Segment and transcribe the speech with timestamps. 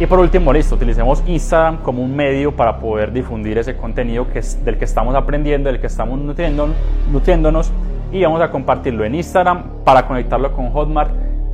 [0.00, 4.38] Y por último, listo, utilicemos Instagram como un medio para poder difundir ese contenido que
[4.38, 7.70] es del que estamos aprendiendo, del que estamos nutriéndonos
[8.10, 11.10] y vamos a compartirlo en Instagram para conectarlo con Hotmart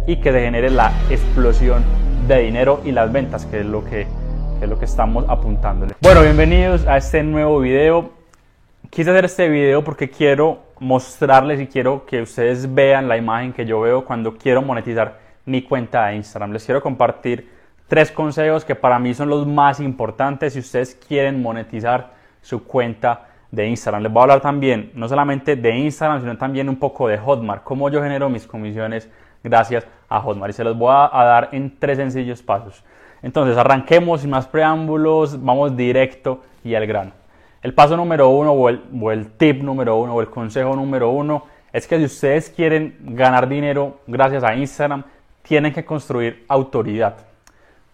[0.06, 1.82] y que se genere la explosión
[2.28, 4.06] de dinero y las ventas, que es lo que,
[4.62, 5.94] es lo que estamos apuntándole.
[6.00, 8.10] Bueno, bienvenidos a este nuevo video.
[8.90, 13.66] Quise hacer este video porque quiero mostrarles y quiero que ustedes vean la imagen que
[13.66, 16.52] yo veo cuando quiero monetizar mi cuenta de Instagram.
[16.52, 17.55] Les quiero compartir
[17.88, 22.12] tres consejos que para mí son los más importantes si ustedes quieren monetizar
[22.42, 24.02] su cuenta de Instagram.
[24.02, 27.62] Les voy a hablar también, no solamente de Instagram, sino también un poco de Hotmart,
[27.62, 29.08] cómo yo genero mis comisiones
[29.42, 30.50] gracias a Hotmart.
[30.50, 32.84] Y se los voy a, dar en tres sencillos pasos.
[33.22, 37.12] Entonces, arranquemos sin más preámbulos, vamos directo y al grano.
[37.62, 41.86] El paso número uno o el, tip número uno o el consejo número uno es
[41.86, 45.02] que si ustedes quieren ganar dinero gracias a Instagram,
[45.42, 47.16] tienen que construir autoridad.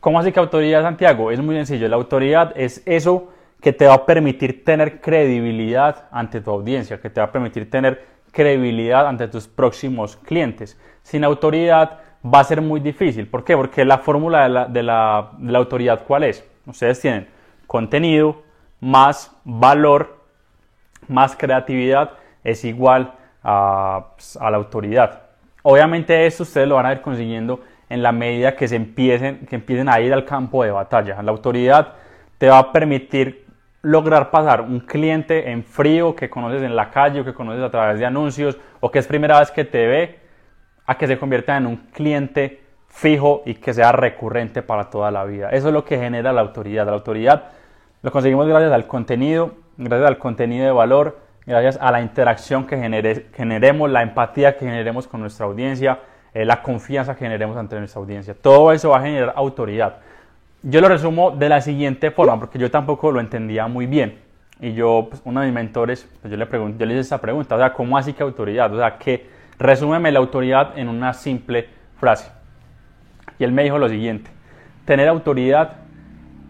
[0.03, 1.31] ¿Cómo así que autoridad, Santiago?
[1.31, 1.87] Es muy sencillo.
[1.87, 3.29] La autoridad es eso
[3.61, 7.71] que te va a permitir tener credibilidad ante tu audiencia, que te va a permitir
[7.71, 10.77] tener credibilidad ante tus próximos clientes.
[11.05, 13.29] Sin autoridad va a ser muy difícil.
[13.29, 13.57] ¿Por qué?
[13.57, 16.45] Porque la fórmula de la, autoridad, ¿cuál es?
[16.67, 17.29] Ustedes tienen
[17.69, 18.43] contenido
[18.81, 20.19] más valor
[21.07, 22.11] más creatividad
[22.43, 25.23] es igual a, a la autoridad.
[25.63, 27.61] Obviamente esto ustedes lo van a ir consiguiendo
[27.93, 31.23] en la medida que se empiecen, que empiecen a ir al campo de batalla.
[31.23, 31.95] La autoridad
[32.39, 33.45] te va a permitir
[33.83, 37.71] lograr pasar un cliente en frío que conoces en la calle o que conoces a
[37.71, 40.19] través de anuncios o que es primera vez que te ve
[40.87, 45.25] a que se convierta en un cliente fijo y que sea recurrente para toda la
[45.25, 45.51] vida.
[45.51, 46.87] Eso es lo que genera la autoridad.
[46.87, 47.51] La autoridad
[48.03, 52.79] lo conseguimos gracias al contenido, gracias al contenido de valor, gracias a la interacción que
[53.35, 56.01] generemos, la empatía que generemos con nuestra audiencia,
[56.35, 58.35] eh, la confianza que generemos ante nuestra audiencia.
[58.35, 59.97] Todo eso va a generar autoridad.
[60.63, 64.19] Yo lo resumo de la siguiente forma, porque yo tampoco lo entendía muy bien.
[64.61, 67.21] Y yo, pues, uno de mis mentores, pues, yo, le pregunto, yo le hice esta
[67.21, 68.73] pregunta, o sea, ¿cómo así que autoridad?
[68.73, 69.27] O sea, que
[69.59, 72.31] resúmeme la autoridad en una simple frase.
[73.39, 74.31] Y él me dijo lo siguiente,
[74.85, 75.79] tener autoridad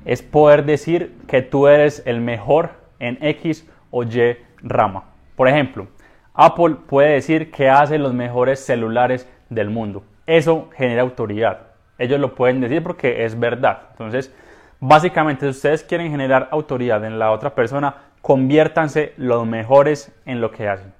[0.04, 5.04] es poder decir que tú eres el mejor en X o Y rama.
[5.36, 5.88] Por ejemplo,
[6.34, 10.04] Apple puede decir que hace los mejores celulares del mundo.
[10.26, 11.58] Eso genera autoridad.
[11.98, 13.82] Ellos lo pueden decir porque es verdad.
[13.92, 14.34] Entonces,
[14.80, 20.50] básicamente, si ustedes quieren generar autoridad en la otra persona, conviértanse los mejores en lo
[20.50, 20.92] que hacen.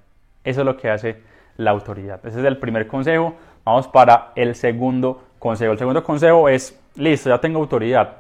[0.45, 1.23] Eso es lo que hace
[1.57, 2.21] la autoridad.
[2.27, 3.35] Ese es el primer consejo.
[3.65, 5.73] Vamos para el segundo consejo.
[5.73, 8.19] El segundo consejo es, listo, ya tengo autoridad,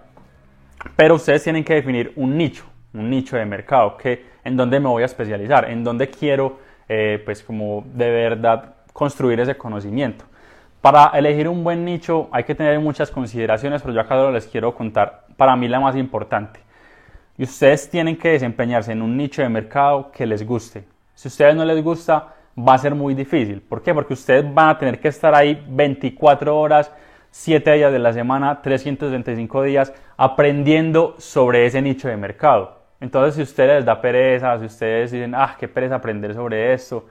[0.96, 4.88] pero ustedes tienen que definir un nicho, un nicho de mercado, que en dónde me
[4.88, 10.24] voy a especializar, en dónde quiero, eh, pues como de verdad construir ese conocimiento.
[10.80, 14.72] Para elegir un buen nicho hay que tener muchas consideraciones, pero yo acá les quiero
[14.76, 16.60] contar para mí la más importante.
[17.36, 20.84] Y ustedes tienen que desempeñarse en un nicho de mercado que les guste.
[21.16, 23.60] Si a ustedes no les gusta, va a ser muy difícil.
[23.60, 23.92] ¿Por qué?
[23.92, 26.92] Porque ustedes van a tener que estar ahí 24 horas,
[27.32, 32.78] 7 días de la semana, 365 días, aprendiendo sobre ese nicho de mercado.
[33.00, 36.72] Entonces, si a ustedes les da pereza, si ustedes dicen, ah, qué pereza aprender sobre
[36.72, 37.04] esto,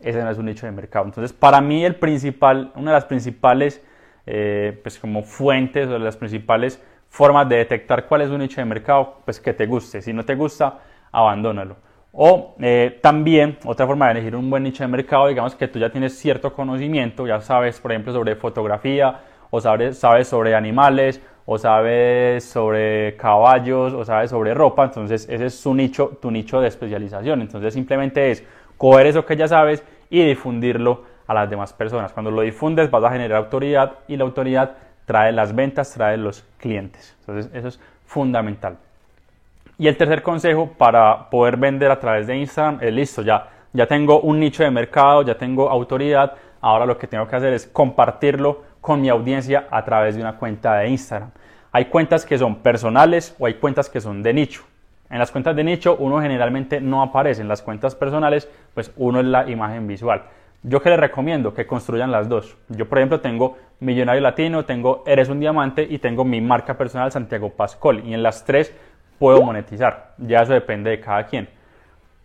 [0.00, 1.04] ese no es un nicho de mercado.
[1.04, 3.82] Entonces, para mí el principal, una de las principales
[4.26, 8.66] eh, pues como fuentes o las principales formas de detectar cuál es un nicho de
[8.66, 10.02] mercado, pues que te guste.
[10.02, 11.76] Si no te gusta, abandónalo.
[12.12, 15.78] O eh, también otra forma de elegir un buen nicho de mercado, digamos que tú
[15.78, 19.20] ya tienes cierto conocimiento, ya sabes, por ejemplo, sobre fotografía,
[19.50, 25.46] o sabes, sabes sobre animales, o sabes sobre caballos, o sabes sobre ropa, entonces ese
[25.46, 27.40] es su nicho, tu nicho de especialización.
[27.40, 28.44] Entonces simplemente es
[28.78, 32.12] coger eso que ya sabes y difundirlo a las demás personas.
[32.12, 36.44] Cuando lo difundes vas a generar autoridad y la autoridad trae las ventas, trae los
[36.58, 37.14] clientes.
[37.20, 38.78] Entonces eso es fundamental.
[39.76, 43.86] Y el tercer consejo para poder vender a través de Instagram es listo, ya, ya
[43.86, 47.66] tengo un nicho de mercado, ya tengo autoridad, ahora lo que tengo que hacer es
[47.66, 51.30] compartirlo con mi audiencia a través de una cuenta de Instagram.
[51.70, 54.64] Hay cuentas que son personales o hay cuentas que son de nicho.
[55.10, 59.20] En las cuentas de nicho uno generalmente no aparece, en las cuentas personales pues uno
[59.20, 60.22] es la imagen visual.
[60.62, 62.56] Yo que les recomiendo que construyan las dos.
[62.68, 67.12] Yo por ejemplo tengo Millonario Latino, tengo Eres un Diamante y tengo mi marca personal
[67.12, 68.74] Santiago Pascol y en las tres
[69.18, 70.14] puedo monetizar.
[70.18, 71.48] Ya eso depende de cada quien.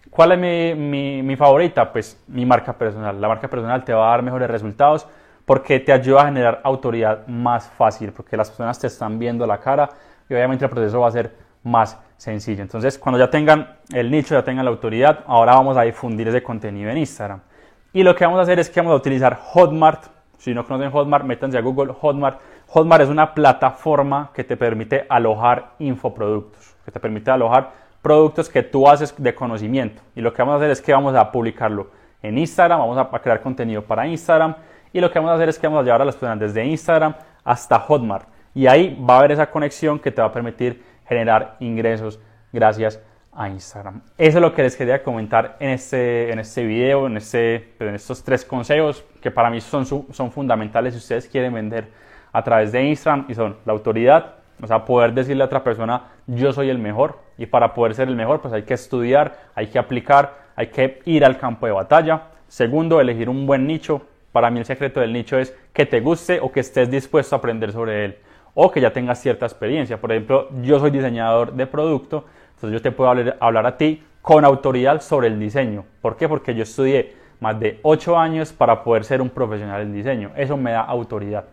[0.09, 1.91] ¿Cuál es mi, mi, mi favorita?
[1.91, 3.19] Pues mi marca personal.
[3.19, 5.07] La marca personal te va a dar mejores resultados
[5.45, 9.59] porque te ayuda a generar autoridad más fácil, porque las personas te están viendo la
[9.59, 9.89] cara
[10.29, 12.61] y obviamente el proceso va a ser más sencillo.
[12.61, 16.43] Entonces, cuando ya tengan el nicho, ya tengan la autoridad, ahora vamos a difundir ese
[16.43, 17.41] contenido en Instagram.
[17.93, 20.05] Y lo que vamos a hacer es que vamos a utilizar Hotmart.
[20.37, 22.39] Si no conocen Hotmart, métanse a Google Hotmart.
[22.67, 27.71] Hotmart es una plataforma que te permite alojar infoproductos, que te permite alojar
[28.01, 30.01] productos que tú haces de conocimiento.
[30.15, 31.87] Y lo que vamos a hacer es que vamos a publicarlo
[32.21, 34.55] en Instagram, vamos a crear contenido para Instagram
[34.93, 36.65] y lo que vamos a hacer es que vamos a llevar a las personas desde
[36.65, 38.27] Instagram hasta Hotmart.
[38.53, 42.19] Y ahí va a haber esa conexión que te va a permitir generar ingresos
[42.51, 43.01] gracias
[43.35, 44.01] a Instagram.
[44.17, 47.89] Eso es lo que les quería comentar en este, en este video, en, este, pues,
[47.89, 51.87] en estos tres consejos que para mí son, son fundamentales si ustedes quieren vender
[52.31, 56.09] a través de Instagram y son la autoridad, o sea, poder decirle a otra persona
[56.27, 59.67] yo soy el mejor y para poder ser el mejor pues hay que estudiar, hay
[59.67, 62.27] que aplicar, hay que ir al campo de batalla.
[62.47, 64.03] Segundo, elegir un buen nicho.
[64.31, 67.39] Para mí el secreto del nicho es que te guste o que estés dispuesto a
[67.39, 68.17] aprender sobre él
[68.55, 69.99] o que ya tengas cierta experiencia.
[69.99, 73.09] Por ejemplo, yo soy diseñador de producto, entonces yo te puedo
[73.39, 75.85] hablar, a ti con autoridad sobre el diseño.
[76.01, 76.29] ¿Por qué?
[76.29, 80.31] Porque yo estudié más de 8 años para poder ser un profesional en diseño.
[80.35, 81.45] Eso me da autoridad.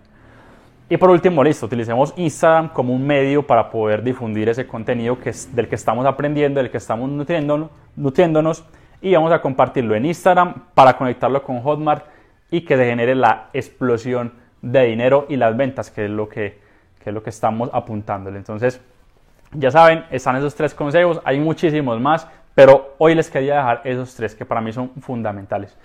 [0.88, 5.30] Y por último, listo, utilicemos Instagram como un medio para poder difundir ese contenido que
[5.30, 8.64] es, del que estamos aprendiendo, del que estamos nutriéndonos, nutriéndonos
[9.00, 12.04] y vamos a compartirlo en Instagram para conectarlo con Hotmart
[12.50, 14.32] y que se genere la explosión
[14.62, 16.58] de dinero y las ventas, que es lo que,
[17.02, 18.38] que es lo que estamos apuntándole.
[18.38, 18.80] Entonces,
[19.52, 24.14] ya saben, están esos tres consejos, hay muchísimos más, pero hoy les quería dejar esos
[24.14, 25.76] tres que para mí son fundamentales.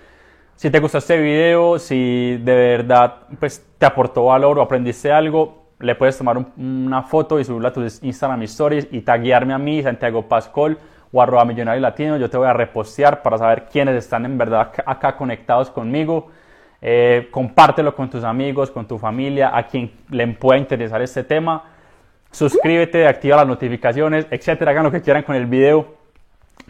[0.56, 5.66] Si te gustó este video, si de verdad pues, te aportó valor o aprendiste algo,
[5.80, 9.84] le puedes tomar una foto y subirla a tus Instagram Stories y taguearme a mí,
[9.84, 10.78] Santiago Pascol
[11.12, 12.18] o arroba millonario latino.
[12.18, 16.30] Yo te voy a repostear para saber quiénes están en verdad acá conectados conmigo.
[16.82, 21.64] Eh, compártelo con tus amigos, con tu familia, a quien le pueda interesar este tema.
[22.32, 24.72] Suscríbete, activa las notificaciones, etcétera.
[24.72, 25.96] Hagan lo que quieran con el video.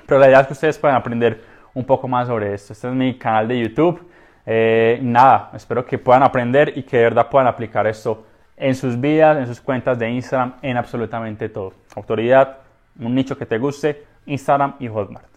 [0.06, 1.42] Pero la idea es que ustedes puedan aprender
[1.74, 2.74] un poco más sobre esto.
[2.74, 4.08] Este es mi canal de YouTube.
[4.46, 8.26] Eh, nada, espero que puedan aprender y que de verdad puedan aplicar esto
[8.58, 11.74] en sus vidas, en sus cuentas de Instagram, en absolutamente todo.
[11.96, 12.58] Autoridad,
[13.00, 15.35] un nicho que te guste, Instagram y Hotmart.